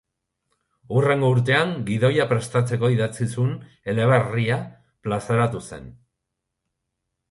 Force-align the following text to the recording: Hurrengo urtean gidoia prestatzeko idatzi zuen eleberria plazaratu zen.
Hurrengo 0.95 1.29
urtean 1.33 1.75
gidoia 1.91 2.27
prestatzeko 2.33 2.91
idatzi 2.97 3.29
zuen 3.37 3.55
eleberria 3.95 4.61
plazaratu 5.07 5.67
zen. 5.71 5.91